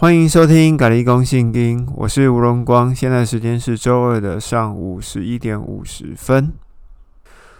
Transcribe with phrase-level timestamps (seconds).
[0.00, 2.94] 欢迎收听《咖喱公信经》，我是吴荣光。
[2.94, 6.54] 现在时间是周二的上午十一点五十分。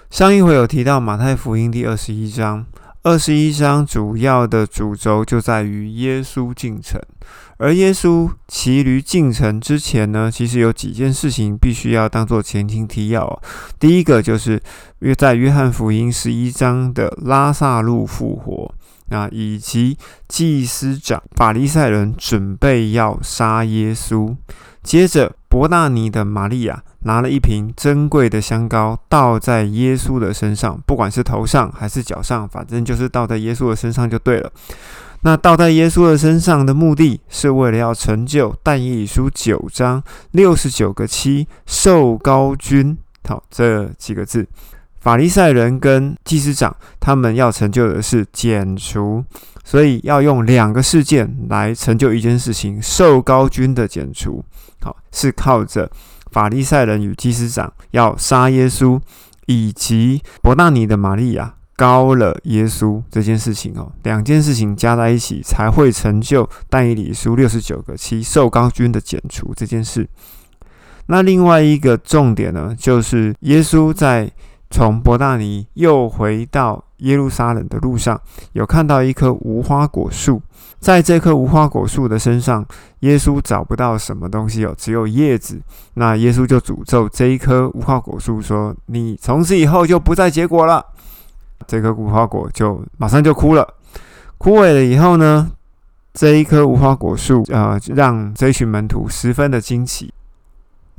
[0.08, 2.64] 上一回有提到马太福音第二十一章，
[3.02, 6.98] 二十一章主要的主轴就在于耶稣进城。
[7.58, 13.42] 而耶稣骑驴进城之前呢，其实有几件事情必须要当做前情提要。
[13.78, 14.58] 第一个就是
[15.00, 18.74] 约在约翰福音十一章的拉萨路复活。
[19.10, 24.34] 那，以及祭司长法利赛人准备要杀耶稣。
[24.82, 34.50] 接着，伯大尼的玛利亚拿了一瓶珍贵的香膏，倒在耶稣的身上，不管是头上还是脚上，反正就是倒在耶稣的身上就对了。
[35.22, 42.96] 那倒在耶稣的身上的目的是为了要成就但以理书九章六十九个七受高君
[43.28, 44.46] 好这几个字。
[45.00, 49.24] 法利赛人跟祭司长，他们要成就的是剪除，
[49.64, 54.44] 所以要用两个事件来成就一件事情：受高君的剪除，
[54.82, 55.90] 好是靠着
[56.30, 59.00] 法利赛人与祭司长要杀耶稣，
[59.46, 70.06] 以及伯纳尼的玛利亚高了耶稣这件事情哦，两件事情加在一起才会成就但以理书六十九个七受高君的剪除这件事。
[71.06, 74.30] 那另外一个重点呢，就是耶稣在。
[74.70, 78.20] 从伯大尼又回到耶路撒冷的路上，
[78.52, 80.40] 有看到一棵无花果树。
[80.78, 82.64] 在这棵无花果树的身上，
[83.00, 85.60] 耶稣找不到什么东西哦，只有叶子。
[85.94, 90.82] 那耶稣就诅咒这一棵无花果树说：“你从此以后就不再结果了。”
[91.66, 93.74] 这棵无花果就马上就枯了。
[94.38, 95.50] 枯萎了以后呢，
[96.14, 100.10] 这一棵无花果树啊，让这群门徒十分的惊奇。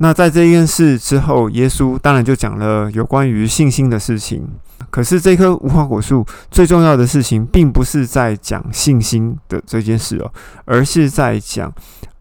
[0.02, 4.44] 那在这件事之后，耶稣当然就讲了有关于信心的事情。
[4.90, 10.28] 可是这棵无花果树最重要的事情，并不是在讲信心的这件事哦，
[10.64, 11.72] 而是在讲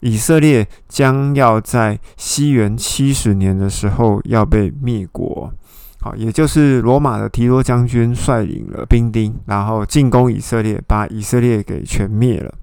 [0.02, 5.52] 以色列将要在西元七十年的时候要被灭国。
[6.02, 12.54] 好，也就是罗马的提多将军率领了兵丁，然后进攻以色列，把以色列给全灭了。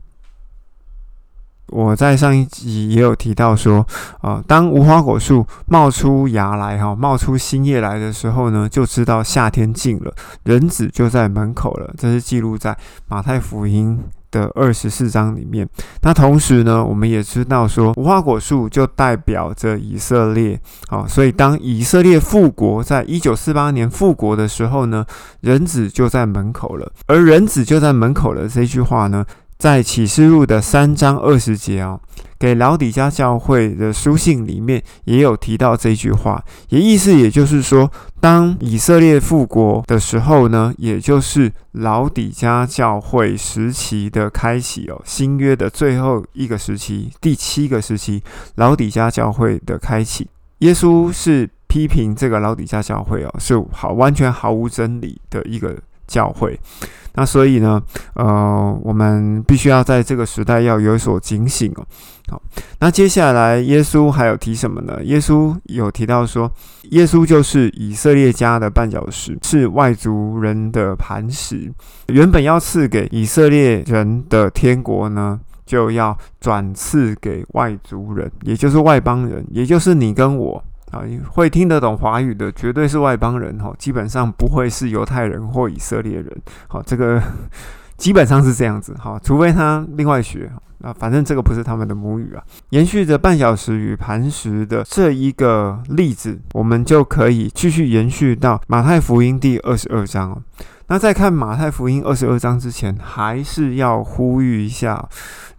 [1.69, 3.87] 我在上一集也有提到说，
[4.21, 10.13] 啊，当无花果树冒出芽来，哈，冒出新叶来的时候呢，就知道夏天近了，
[10.45, 11.93] 人子就在门口了。
[11.97, 12.77] 这是记录在
[13.09, 13.99] 马太福音
[14.31, 15.69] 的二十四章里面。
[16.03, 20.59] 那同时呢，我们也知道说，无花果树就代表着以色列，
[20.89, 25.05] 好，所以当以色列复国，在一九四八年复国的时候呢，
[25.41, 26.91] 人子就在门口了。
[27.07, 29.25] 而人子就在门口了这句话呢。
[29.59, 32.01] 在启示录的三章二十节哦，
[32.39, 48.23] 给老底家教会的书信里面也有提到这句话，也意思也就是说，当以色列复国的时候呢，也就是老底家教会时期的开启哦，新约的最后一个时期，第七个时期，
[48.55, 50.29] 老底家教会的开启。
[50.59, 55.77] 耶稣是批评这个老底家教会哦，是好完全毫无真理的一个
[56.09, 56.59] 教会。
[57.15, 57.83] 那所以呢，
[58.15, 61.85] 呃，我们必须要在这个时代要有所警醒哦。
[62.29, 62.41] 好，
[62.79, 65.03] 那接下来耶稣还有提什么呢？
[65.03, 66.49] 耶稣有提到说，
[66.91, 71.73] 耶稣就是以色列家的绊脚石，是外族人的磐石。
[72.07, 80.63] 原本要赐给以色列人的天国呢，就要转赐给外族人，也就是外邦人，也就是你跟我。
[80.91, 86.27] 啊，会听得懂华语的绝对是外邦人哈，基本上不会是犹太人或以色列人。
[86.67, 87.23] 好，这个
[87.97, 90.51] 基本上是这样子哈，除非他另外学
[90.83, 92.43] 啊，反正这个不是他们的母语啊。
[92.71, 100.43] 延续着半小时与磐石的这一个例子，我们就可以继续延续到马太福音第二十二章。
[100.91, 105.07] 那在看马太福音二十二章之前，还是要呼吁一下。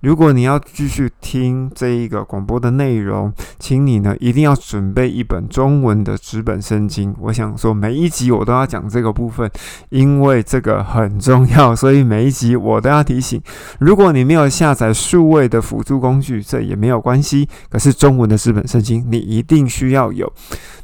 [0.02, 7.14] 如果你要继续听这一个广播的内容，请你呢一定要准备一本中文的纸本圣经。
[7.20, 9.52] 我想说每一集我都要讲这个部分，
[9.90, 13.40] 因为这个很重要，所以每一集我都要提醒。
[13.80, 17.48] 如果你没有下载数位的辅助工具，这也没有关系。
[17.70, 20.32] 可是中文的纸本圣经你一定需要有。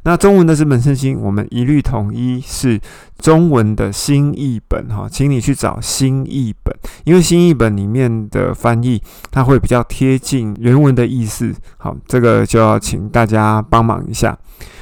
[0.03, 2.79] 那中文的纸本圣经，我们一律统一是
[3.17, 6.75] 中文的新译本哈，请你去找新译本，
[7.05, 9.01] 因为新译本里面的翻译。
[9.31, 14.37] 它会比较贴近原文的意思，好，这个就要请大家帮忙一下。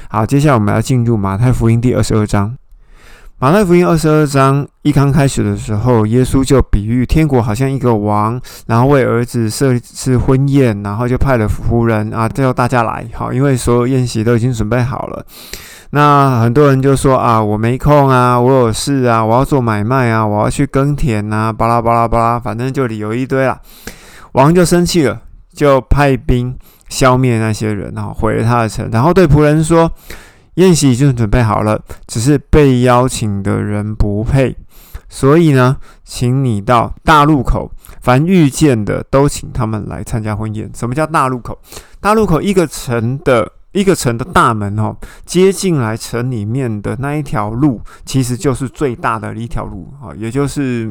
[0.08, 2.56] 好，接下来我们要进入马太福音第二十二章。
[3.40, 15.26] 马太福音二十二章一刚开始的时候，耶稣就比喻天国好像一个王，然后为儿子设置婚宴，然后就派了仆人啊，叫大家来，好，因为所有宴席都已经准备好了。
[15.94, 23.60] 那很多人就说啊，我没空啊，我有事啊，我要做买卖啊，我要去耕田啊，巴拉巴拉巴拉，反正就理由一堆啦。
[24.32, 25.20] 王就生气了，
[25.54, 26.52] 就派兵
[26.88, 29.88] 消灭那些人，然后毁了他的城，然后对仆人说
[30.58, 34.56] ：“宴席已经准备好了，只是被邀请的人不配，
[35.08, 37.70] 所以呢，请你到大路口，
[38.00, 40.68] 凡遇见的都请他们来参加婚宴。
[40.74, 41.56] 什么叫大路口？
[42.00, 50.14] 大路口一个城的。”一个城的大门哦，接进来城里面的那一条路，其实就是最大的一条路啊。
[50.16, 50.90] 也就是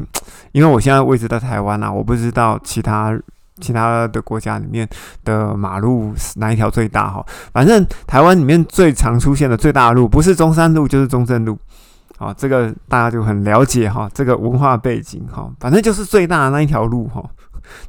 [0.51, 3.17] 因为我现在位置在台湾啊，我不知道其他
[3.61, 4.87] 其他的国家里面
[5.23, 7.25] 的马路哪一条最大哈。
[7.53, 11.57] 反正台湾里面最常出现的最大的路，不是中山路就是中正路
[12.17, 12.33] 啊。
[12.37, 15.49] 这个大家就很了解哈，这个文化背景哈。
[15.57, 17.23] 反正就是最大的那一条路哈，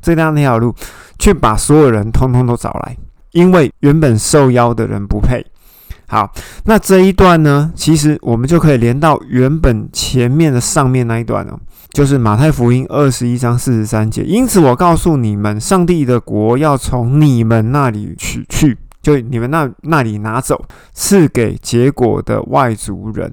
[0.00, 0.72] 最大那条路，
[1.18, 2.96] 去把所有人通通都找来。
[3.34, 5.44] 因为原本受邀的人不配。
[6.06, 6.30] 好，
[6.64, 11.58] 那这一段呢，其实我们就可以连到原本前面的上面那一段哦，
[11.92, 14.22] 就是马太福音二十一章四十三节。
[14.22, 23.32] 因此，我告诉你们，上帝的国要从你们那里取去，就你们那那里拿走，赐给结果的外族人。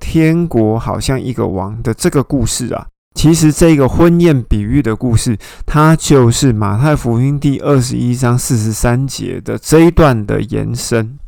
[0.00, 2.86] 天国好像一个王的这个故事啊。
[3.14, 11.18] 其实这个婚宴比喻的故事，它就是马太福音第二十一章四十三节的这一段的延伸。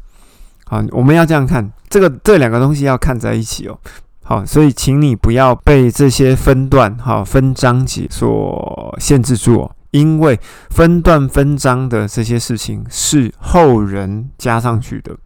[0.67, 3.77] 好，我们要这样看，这个这两个东西要看在一起哦。
[4.23, 10.39] 好，所以请你不要被这些分段、哈分章节所限制住哦，因为
[10.71, 15.17] 分段分章的这些事情是后人加上去的，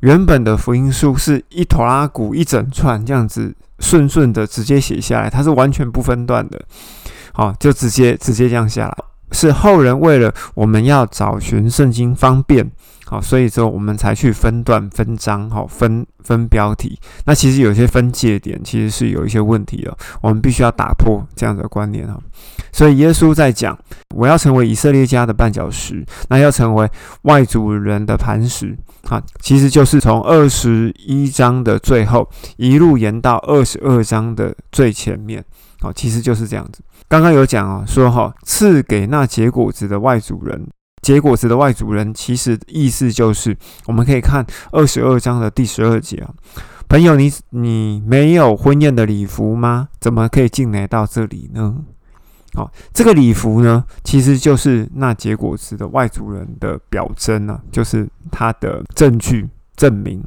[0.00, 3.54] 原本的福音书是一坨拉古一整串这样子。
[3.80, 6.60] 顺顺的直接写下来，它是完全不分段的，
[7.32, 8.96] 好，就直接直接这样下来。
[9.30, 12.68] 是后人为了我们要找寻圣经方便，
[13.08, 16.98] 好，所以说我们才去分段分章，好，分分标题。
[17.24, 22.20] 那其实有些分界点其实是有一些问题的，我们必须要打破这样的观念哈。
[22.70, 23.76] 所以耶稣在讲，
[24.14, 26.86] 我要成为以色列家的绊脚石，那要成为
[27.22, 28.76] 外族人的磐石。
[29.08, 32.28] 啊，其实就是从二十一章的最后
[32.58, 35.42] 一路延到二十二章的最前面，
[35.80, 36.82] 好，其实就是这样子。
[37.08, 40.68] 刚刚有讲啊，说哈赐给那结果子的外族人，
[41.02, 43.56] 结果子的外族人，其实意思就是
[43.86, 46.30] 我们可以看二十二章的第十二节啊，
[46.88, 49.88] 朋友，你你没有婚宴的礼服吗？
[50.00, 51.76] 怎么可以进来到这里呢？
[52.54, 59.46] 好，这个礼服呢，其实就是那结果子的外族人的表征呢，就是他的证据
[59.76, 60.22] 证明。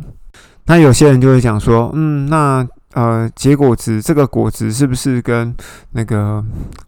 [0.65, 5.53] 那有些人就会讲说，嗯，那呃，结果子这个果子是不是跟
[5.91, 6.45] 那个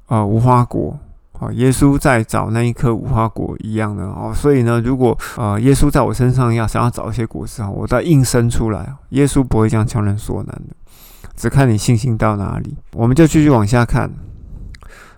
[0.07, 0.97] 呃无花果，
[1.45, 4.31] 哦，耶稣在找那一颗无花果一样的哦？
[4.33, 10.75] 所以呢，如果呃耶稣在我身上要想要找一些果实啊，我再硬生出来，耶稣不会这样强人所难的，
[11.35, 12.77] 只看你信心到哪里。
[12.93, 14.09] 我们就继续往下看。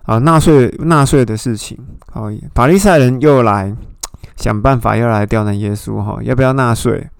[0.02, 1.76] 啊，纳税纳税的事情，
[2.12, 3.74] 好，法利赛人又来
[4.36, 7.10] 想办法，又来刁难耶稣，哈，要不要纳税？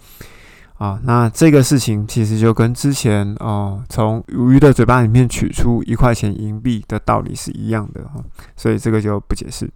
[0.79, 8.23] 啊，那这个事情其实就跟之前哦，从鱼的嘴巴里面取出一块钱银币的道理是一样的，哈，
[8.57, 9.71] 所以这个就不解释。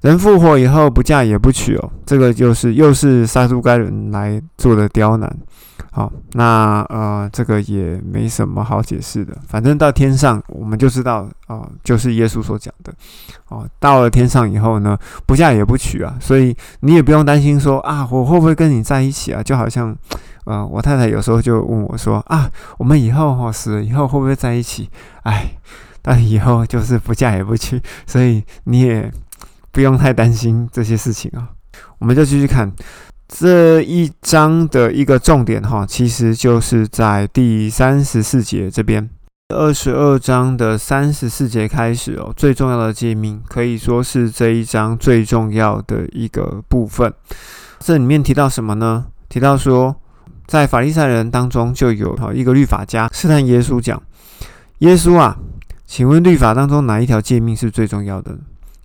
[0.00, 5.36] 人复活以后不嫁也不娶哦，这个就是又是杀猪该人来做的刁难。
[5.92, 12.94] 好，那呃，这个也没什么好解释的，反正到天上我们就知道啊，就是耶稣所讲的
[13.48, 13.68] 哦。
[13.80, 19.42] 到了天上以后呢，不嫁也不娶啊，所以你也不用担心说啊，我会不会跟你在一起啊？
[19.42, 19.92] 就好像，
[20.44, 24.88] 呃，我太太有时候就问我说啊，我们以后哈死了以后会不会在一起？
[25.24, 25.50] 哎，
[26.02, 29.12] 但以后就是不嫁也不娶，所以你也
[29.72, 31.48] 不用太担心这些事情啊。
[31.98, 32.72] 我们就继续看。
[33.32, 39.08] 这一章的一个重点哈，其实就是在第三十四节这边。
[39.54, 47.12] 二十二章的三十四节开始哦，最重要的诫命可以说是这一章最重要的一个部分。
[47.78, 49.06] 这里面提到什么呢？
[49.28, 49.94] 提到说，
[50.46, 54.02] 在法利赛人当中就有一个律法家试探耶稣讲
[54.78, 55.38] ：“耶稣啊，
[55.86, 58.36] 请问律法当中哪一条诫命是最重要的？”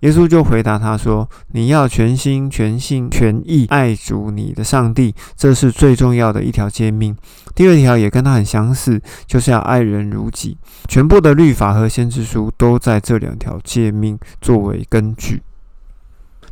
[0.06, 7.16] 耶稣就回答他说：“你要全心、全性、全意爱主你的上帝，这是最重要的一条诫命。
[7.56, 10.56] 第二条也跟他很相似，就是要爱人如己。
[10.86, 15.42] 全部的律法和先知书都在这两条诫命作为根据。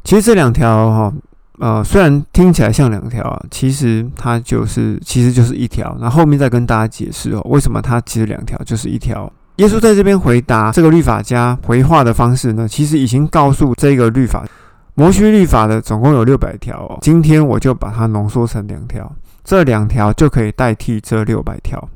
[0.02, 1.14] 其实这两条哈，
[1.60, 5.96] 呃，虽然听起来像两条啊，其实它就是其实就是一条。
[6.00, 14.44] 那后面再跟大家解释哦，为什么它其实两条就是一条。”耶稣在这边回答这个律法家回话的方式呢，其实已经告诉这个律法
[14.94, 16.98] 摩西律法的总共有六百条哦。
[17.02, 19.10] 今天我就把它浓缩成两条，
[19.44, 21.88] 这两条就可以代替这六百条，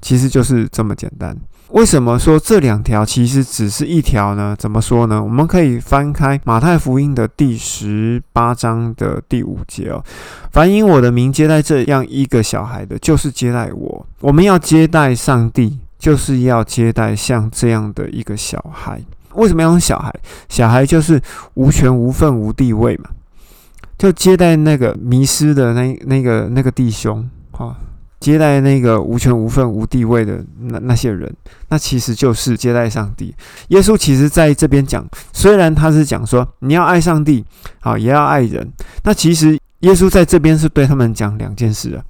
[0.00, 1.36] 其实就是这么简单。
[1.68, 4.54] 为什么说这两条其实只是一条呢？
[4.58, 5.22] 怎么说呢？
[5.22, 10.04] 我们可以翻开马太福音的第十八章的第五节哦。
[10.50, 14.06] 凡因我的名接待这样一个小孩的，就是接待我。
[14.20, 19.00] 我们要接待上帝，就是要接待像这样的一个小孩。
[19.34, 20.12] 为什么要用小孩？
[20.48, 21.22] 小孩就是
[21.54, 23.08] 无权无份无地位嘛，
[23.96, 27.76] 就接待那个迷失的那那个那个弟兄啊。
[28.18, 31.32] 接待那个无权无份无地位的那那些人，
[31.68, 33.32] 那其实就是接待上帝。
[33.68, 37.44] 耶稣其实在这边讲，虽然他是讲说你要爱上帝，
[37.80, 38.72] 好也要爱人，
[39.04, 42.02] 那其实耶稣在这边是对他们讲两件事啊。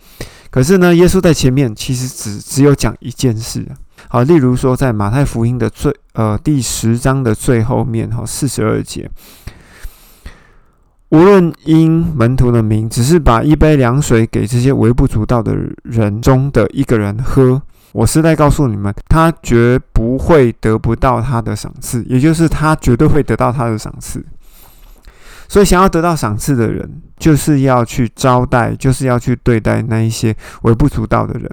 [0.52, 3.72] 可是呢，耶稣在前面其实只只有讲一件事啊。
[4.08, 9.10] 好，例如说在马太福音的最呃第十章的最后面哈四十二节。
[11.08, 24.22] 无论因门徒的名，只是把一杯凉水给这些微不足道的人中的一个人喝，我是在告诉你们，他绝不会得不到他的赏赐，也就是他绝对会得到他的赏赐。
[25.52, 31.46] 所以，想要得到赏赐的人，就是要去招待，就是要去对待那一些微不足道的人。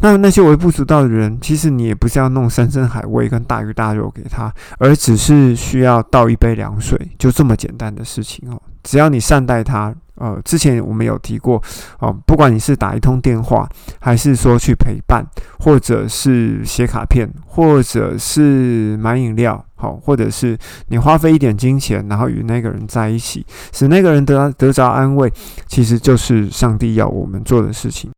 [0.00, 8.60] 那那些微不足道的人，其实你也不是要弄山珍海味跟大鱼大肉给他，而只是需要倒一杯凉水，就这么简单的事情哦。
[8.82, 11.62] 只要你善待他，呃，之前我们有提过，
[12.00, 13.68] 哦，不管你是打一通电话，
[14.00, 15.26] 还是说去陪伴，
[15.58, 20.56] 或者是写卡片，或者是买饮料，好，或者是
[20.88, 25.32] 你花费一点金钱，然后与那个人在一起，使那个人得得着安慰，
[25.66, 28.10] 其实就是上帝要我们做的事情。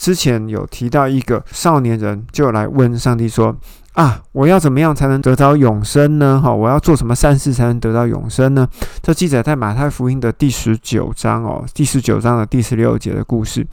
[0.00, 3.56] 之前有提到一个少年人，就来问上帝说。
[3.94, 4.20] 啊！
[4.32, 6.40] 我要怎么样才能得到永生呢？
[6.42, 6.52] 哈！
[6.52, 8.68] 我要做什么善事才能得到永生呢？
[9.00, 13.64] 这记载在马太福音的第十九章哦，第十九章的第十六节的故事。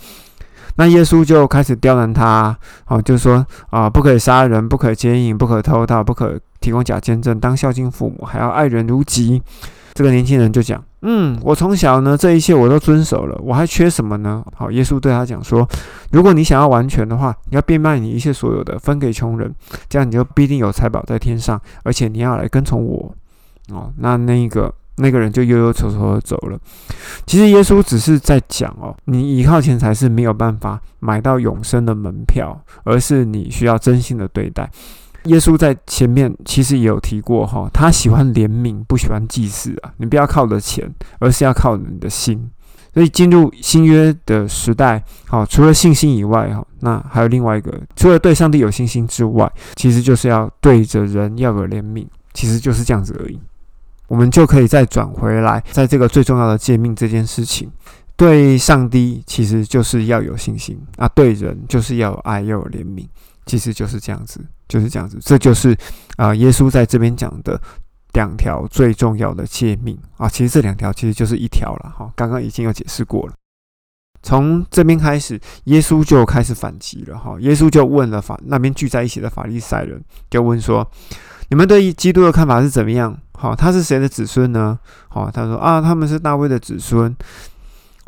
[0.75, 9.41] 那耶稣就开始刁难他，哦，就说啊，不可以杀人，不可奸淫，不可偷盗，不可提供假见证，当孝敬父母，还要爱人如己。
[9.93, 10.83] 这个年轻人就讲。
[11.03, 14.43] 嗯，我从小呢，这一切我都遵守了，我还缺什么呢？
[14.55, 15.67] 好，耶稣对他讲说，
[16.11, 19.53] 如果你想要完全的话，你要变卖你一切所有的，分给穷人，
[19.89, 23.13] 这样你就必定有财宝在天上，而且你要来跟从我。
[23.69, 26.59] 哦，那那个那个人就悠悠愁愁的走了。
[27.25, 34.69] 其实耶稣只是在讲哦，你依靠钱财是没有办法买到永生的门票，而是你需要真心的对待。
[35.25, 39.93] 耶稣在前面其实也有提过哈，他喜欢怜悯，不喜欢祭祀啊。
[39.97, 42.49] 你不要靠着钱，而是要靠你的心。
[42.93, 53.39] 所以进入新约的时代，好，除了信心以外哈，那还有另外一个，除了对上帝有信心之外，其实就是要对着人要有怜悯，其实就是这样子而已。
[54.07, 57.71] 我们就可以再转回来，在这个最重要的诫命这件事情，
[58.17, 63.07] 对上帝其实就是要有信心啊，对人就是要有爱，要有怜悯。
[63.45, 64.39] 其实就是这样子，
[64.71, 65.77] 就是这样子，这就是
[66.15, 67.59] 啊，耶稣在这边讲的
[68.13, 70.29] 两条最重要的诫命啊。
[70.29, 73.33] 其实这两条其实就是一条了哈，刚刚已经有解释过了。
[74.23, 77.35] 从这边开始，耶稣就开始反击了哈。
[77.41, 80.89] 耶稣就问了法那边聚在一起的法利赛人，就问说：
[81.49, 83.17] 你们对基督的看法是怎么样？
[83.33, 84.79] 好，他是谁的子孙呢？
[85.09, 87.13] 好，他说啊，他们是大卫的子孙。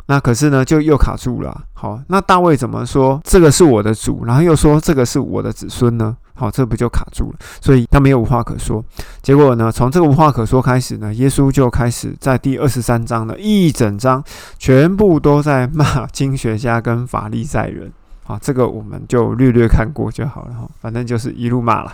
[0.06, 1.64] 那可是呢，就又卡住了。
[1.74, 6.16] 好，那大卫怎么说这个是我的主，然后又说这个是我的子孙呢？
[6.34, 7.38] 好，这不就卡住了？
[7.60, 8.84] 所以他没有无话可说。
[9.22, 14.22] 结果呢，从这个无话可说开始呢，耶稣就开始在第二十三章的一整章，
[14.58, 17.92] 全部都在骂经学家跟法利赛人。
[18.24, 21.92] 好，这个我们就略略看过就好了哈，反正就是一路骂了。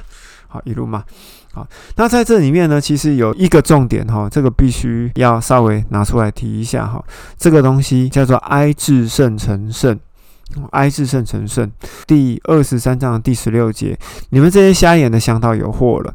[0.49, 1.05] 好，一路骂。
[1.53, 1.67] 好，
[1.97, 7.05] 那在这里面呢，其实有一个重点哈，这个必须要稍微拿出来提一下哈。
[7.37, 9.99] 这个东西叫做哀至圣成圣，
[10.73, 11.71] 哀至圣成圣，
[12.07, 13.99] 第二十三章第十六节，
[14.31, 16.15] 你们这些瞎眼的想到有祸了。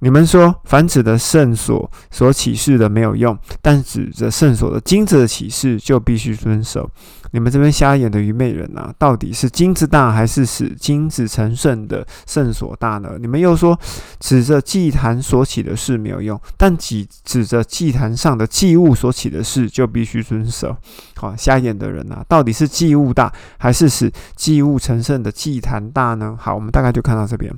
[0.00, 6.88] 你们说，凡指的圣所所启示的没有用，但指着圣所的金子的启示就必须遵守。
[7.32, 13.12] 你们这边瞎眼的愚昧人呐，到底是金子大，还是使金子成圣的圣所大呢？
[13.20, 13.78] 你们又说，
[14.20, 20.76] 指着祭坛所起的事没有用，但指指着祭坛上的祭物所起的事就必须遵守。
[21.16, 26.36] 好，瞎眼的人呐，到底是祭物大，还是使祭物成圣的祭坛大呢？
[26.38, 27.52] 好，我们大概就看到这边。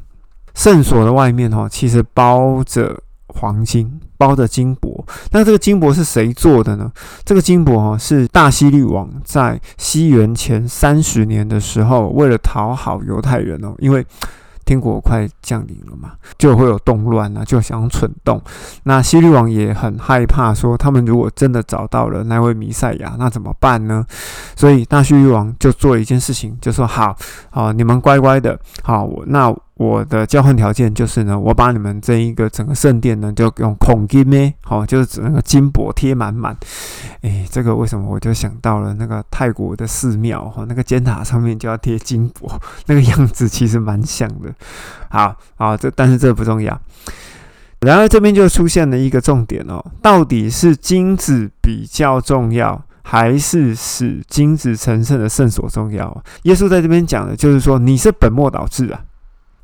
[0.55, 5.05] 圣所的外面哈，其实包着黄金，包着金箔。
[5.33, 6.91] 那这个金箔是谁做的呢？
[7.25, 14.05] 这个金箔哈是大希律王在西元前三十年的时候，为了讨好犹太人哦，因为。
[14.65, 18.39] 天国快降临了嘛，就会有动乱啊，就想蠢动。
[18.83, 24.05] 那希律王也很害怕，说他们如果真的找到了那位弥赛亚，那怎么办呢？
[24.55, 27.17] 所以大希律王就做一件事情，就说：好，
[27.49, 36.57] 好，你们乖乖的，好我，那我的交换条件就是呢，我把你们这一个整个圣殿呢，就用孔金呢，好，就是整个金箔贴满满。
[37.23, 42.51] 诶，这个为什么我就想到了那个泰国的寺庙哈，那个尖塔上面就要贴金箔，
[42.87, 44.53] 那个样子其实蛮像的。
[45.11, 46.77] 好，好，这但是这不重要。
[47.83, 56.25] 然而这边就出现了一个重点哦，到底是金子比较重要，还是使金子成圣的圣所重要？
[56.43, 59.05] 耶稣在这边讲的就是说，你是本末倒置啊。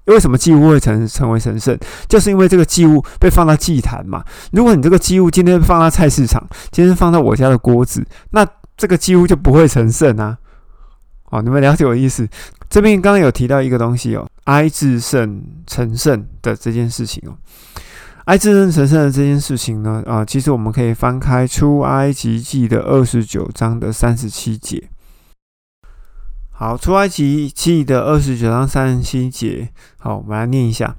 [0.06, 1.78] 为什么祭物会成成为神圣？
[2.08, 4.22] 就是因为这个祭物被放到祭坛嘛。
[4.52, 8.46] 如果你这个祭物今天放到菜市场，今天放到我家的锅子，那
[8.76, 10.36] 这个祭物就不会成圣啊。
[11.30, 12.28] 哦，你们了解我的意思？
[12.68, 17.36] 这边刚刚有提到一个东西哦，哀至圣成圣的这件事情哦。
[18.26, 24.82] 哀至圣成圣的这件事情呢，啊，其实我们可以翻开出埃及记的二十九章的三十七节。
[26.56, 29.68] 好，出埃及记的二十九章三十七节，
[29.98, 30.94] 好，我们来念一下：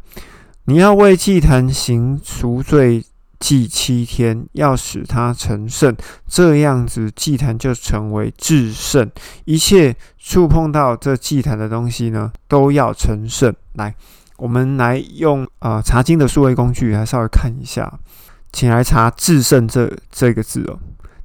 [0.66, 3.02] 你要为祭坛行赎罪
[3.40, 5.96] 祭七天，要使它成圣，
[6.28, 9.10] 这样子祭坛就成为至圣。
[9.46, 13.56] 一切触碰到这祭坛的东西呢，都要成圣。
[13.76, 13.96] 来，
[14.36, 17.98] 我们来用呃查经的数位工具来稍微看一下，
[18.52, 20.78] 请来查“至圣”这这个字哦，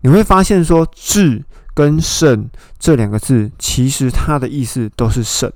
[0.03, 1.45] 你会发现说“至”。
[1.75, 2.49] 跟圣
[2.79, 5.51] 这两个字，其实它的意思都是圣，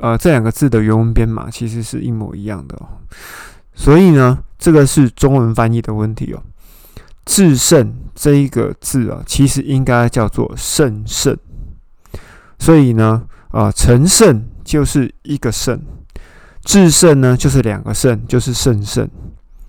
[0.00, 2.88] 呃，这两个字的原文编码其实是一模一样的哦。
[3.74, 6.42] 所以呢，这个是中文翻译的问题哦。
[7.24, 11.36] 至圣这一个字啊，其实应该叫做圣圣。
[12.58, 15.80] 所以呢，呃，成圣就是一个圣，
[16.64, 19.08] 至圣呢就是两个圣，就是圣圣。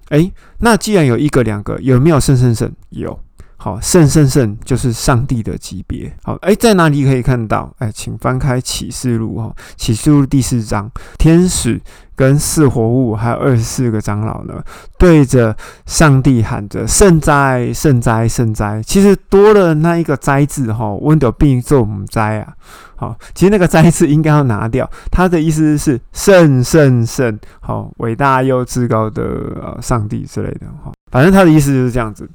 [0.09, 2.71] 诶，那既然有一个、两个，有没有圣圣圣？
[2.89, 3.19] 有。
[3.63, 6.13] 好，圣圣圣就是上帝的级别。
[6.21, 7.73] 好，哎，在哪里可以看到？
[7.77, 11.81] 哎，请翻开启示录哈，启示录第四章，天使
[12.13, 14.61] 跟四活物还有二十四个长老呢，
[14.99, 15.55] 对着
[15.85, 18.83] 上帝喊着圣哉，圣哉，圣哉。
[18.85, 22.53] 其实多了那一个哉字哈，温德并做母哉啊。
[22.97, 29.23] 好，其实那个哉字应该要拿掉，他的意思是圣圣圣，好，伟大又至高的
[29.61, 30.91] 呃上帝之类的哈。
[31.11, 32.27] 反正他的意思就是这样子，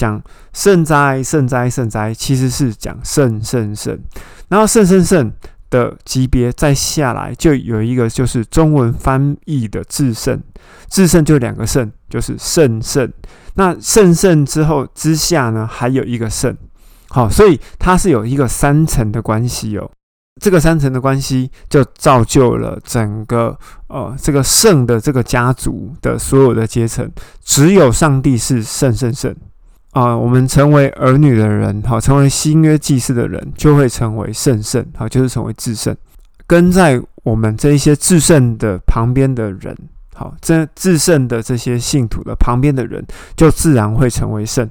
[0.00, 0.18] 讲
[0.54, 4.00] 圣哉圣哉圣哉，其实是讲圣圣圣。
[4.48, 5.30] 然后圣圣圣
[5.68, 10.40] 的级别再下来，就有一个就是中文翻译的至圣，
[10.88, 13.12] 至圣就两个圣，就是圣圣。
[13.56, 16.56] 那圣圣之后之下呢，还有一个圣，
[17.10, 19.90] 好，所以它是有一个三层的关系哦。
[20.40, 23.54] 这个三层的关系，就造就了整个
[23.88, 27.10] 呃这个圣的这个家族的所有的阶层，
[27.44, 29.36] 只有上帝是圣圣圣
[29.92, 30.16] 啊！
[30.16, 35.96] 我们成为儿女的人，好，成为新约祭祀的人，就会成为圣圣，好，就是成为至圣。
[36.46, 39.76] 跟在我们这一些至圣的旁边的人，
[40.14, 43.04] 好，这至圣的这些信徒的旁边的人，
[43.36, 44.68] 就自然会成为圣，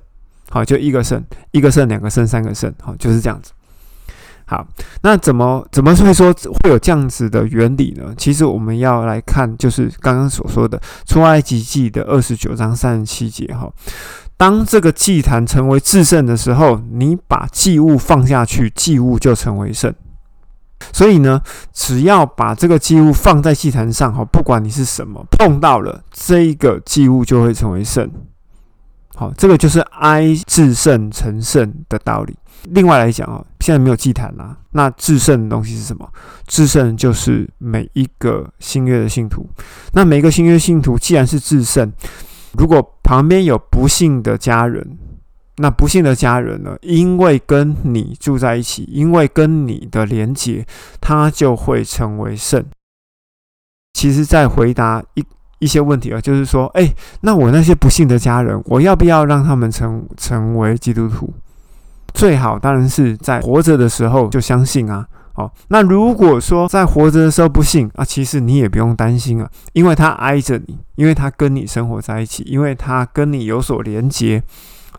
[0.50, 3.52] 好，就一个圣，一个圣，两个圣，三个圣，好，就是这样子。
[4.46, 4.66] 好，
[5.04, 8.14] 那怎么怎么会说会有这样子的原理呢？
[8.18, 13.72] 其实我们要来看，就是刚刚所说的出埃及记的二十九章三十七节哈。
[14.40, 19.94] 当这个祭坛成为至圣的时候，你把祭物放下去，祭物就成为圣。
[20.94, 21.42] 所以呢，
[21.74, 28.10] 只要把这个祭物放在祭坛上哈，不管你是什么碰到了这一个祭物，就会成为圣。
[29.14, 32.34] 好，这个就是哀至圣成圣的道理。
[32.64, 34.56] 另外来讲哦，现在没有祭坛啦。
[34.72, 36.10] 那至圣的东西是什么？
[36.48, 39.46] 至圣就是每一个新约的信徒。
[39.92, 41.92] 那每个新约信徒既然是至圣，
[42.58, 44.98] 如果旁边有不幸的家人，
[45.58, 50.66] 那不幸的家人呢，因为跟你住在一起，因为跟你的连结，
[51.02, 52.64] 他就会成为圣。
[53.94, 55.26] 其实，在回答一
[55.60, 56.90] 一些问题啊，就是说，哎，
[57.22, 61.34] 那我那些不幸的家人，我要不要让他们成成为基督徒？
[62.14, 65.06] 最好当然是在活着的时候就相信啊，
[65.40, 74.44] 好，那如果说在活着的时候不信啊，其实你也不用担心啊，因为他挨着你，因为他跟你生活在一起，因为他跟你有所连结，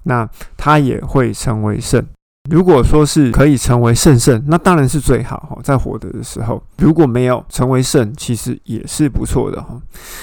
[0.04, 0.26] 那
[0.56, 2.02] 他也会成为圣。
[2.50, 9.78] 如果说是可以成为圣圣，那当然是最好哈，在活着的时候，如果没有成为圣，其实也是不错的哈。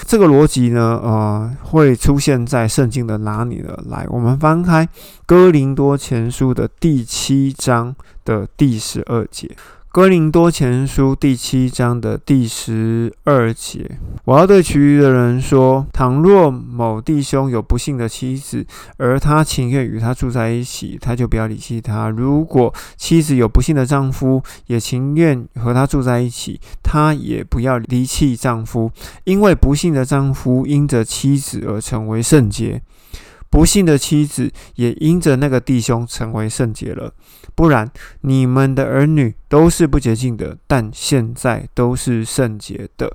[0.07, 3.77] 这个逻辑呢，呃，会出现在圣经的哪里呢？
[3.89, 4.89] 来，我们翻开
[5.27, 9.55] 哥林多前书的第七章的第十二节。
[9.97, 18.63] 哥林多前书第七章的第十二节，我要对其余的人说：倘若某弟兄有不幸的妻子，
[18.97, 28.91] 而他情愿与他住在一起，他就不要离弃他；如果妻子有不幸的丈夫，也情愿和他住在一起，他也不要离弃丈夫，
[29.23, 32.83] 因为不幸的丈夫因着妻子而成为圣洁。
[33.49, 37.13] 不幸的妻子也因着那个弟兄成为圣洁了，
[37.55, 37.89] 不然
[38.21, 43.11] 你们的儿女都是不洁净的，但现在都是圣洁的。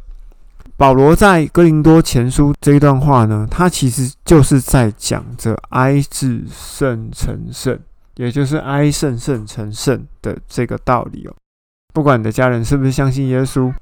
[0.77, 7.79] 保罗在哥林多前书这一段话呢，他其实就是在讲着哀至圣成圣，
[8.17, 11.35] 也就是哀圣圣成圣的这个道理哦。
[11.93, 13.73] 不管你的家人是不是相信耶稣。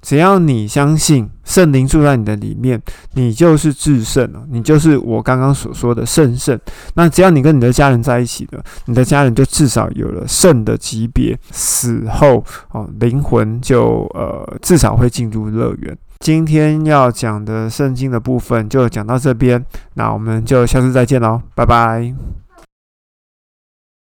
[0.00, 2.80] 只要你相信圣灵住在你的里面，
[3.14, 6.58] 你就是至圣了，你就是我刚刚所说的圣圣。
[6.94, 15.96] 那只要你跟你的家人在一起的，你的家人就至少有了圣的级别，死后哦，灵魂就呃至少会进入乐园。
[16.20, 22.14] 今天要讲的圣经的部分就讲到这边，那我们就下次再见喽，拜拜。